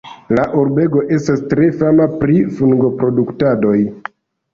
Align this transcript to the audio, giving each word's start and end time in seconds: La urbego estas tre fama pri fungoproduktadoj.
La 0.37 0.43
urbego 0.59 1.01
estas 1.17 1.43
tre 1.51 1.67
fama 1.81 2.07
pri 2.23 2.37
fungoproduktadoj. 2.61 3.75